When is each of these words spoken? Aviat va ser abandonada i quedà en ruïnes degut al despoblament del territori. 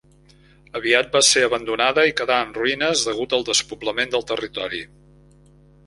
Aviat 0.79 1.11
va 1.17 1.21
ser 1.27 1.43
abandonada 1.49 2.07
i 2.11 2.15
quedà 2.23 2.39
en 2.47 2.57
ruïnes 2.57 3.07
degut 3.11 3.39
al 3.39 3.47
despoblament 3.53 4.15
del 4.17 4.29
territori. 4.35 4.85